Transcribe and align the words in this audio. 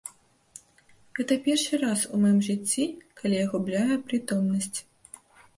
Гэта 1.19 1.33
першы 1.47 1.79
раз 1.83 1.99
у 2.17 2.21
маім 2.23 2.39
жыцці, 2.47 2.87
калі 3.21 3.35
я 3.39 3.47
губляю 3.53 3.95
прытомнасць. 4.09 4.75